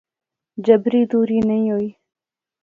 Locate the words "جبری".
0.65-1.01